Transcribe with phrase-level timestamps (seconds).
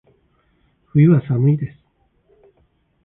[0.93, 1.77] 冬は、寒いです。